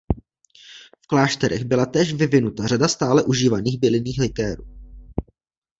V 1.03 1.07
klášterech 1.07 1.63
byla 1.65 1.85
též 1.85 2.13
vyvinuta 2.13 2.67
řada 2.67 2.87
stále 2.87 3.23
užívaných 3.23 3.79
bylinných 3.79 4.19
likérů. 4.19 4.63